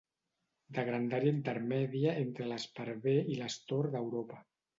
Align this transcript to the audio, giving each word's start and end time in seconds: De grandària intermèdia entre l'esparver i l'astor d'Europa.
De 0.77 0.85
grandària 0.87 1.33
intermèdia 1.39 2.15
entre 2.23 2.49
l'esparver 2.53 3.15
i 3.35 3.39
l'astor 3.43 3.93
d'Europa. 3.99 4.43